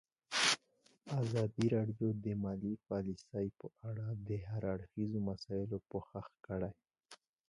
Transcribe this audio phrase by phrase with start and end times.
[1.21, 6.73] ازادي راډیو د مالي پالیسي په اړه د هر اړخیزو مسایلو پوښښ کړی.